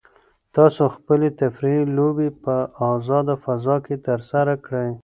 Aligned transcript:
تاسو 0.55 0.83
خپلې 0.95 1.27
تفریحي 1.41 1.83
لوبې 1.97 2.29
په 2.43 2.55
ازاده 2.93 3.35
فضا 3.43 3.75
کې 3.85 3.95
ترسره 4.07 4.53
کړئ. 4.65 4.91